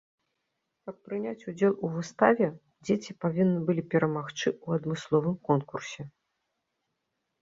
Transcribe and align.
Каб 0.89 0.95
прыняць 1.09 1.47
удзел 1.51 1.73
у 1.87 1.91
выставе 1.97 2.47
дзеці 2.85 3.17
павінны 3.25 3.59
былі 3.67 3.81
перамагчы 3.95 4.49
ў 4.65 4.81
адмысловым 4.81 5.35
конкурсе. 5.51 6.01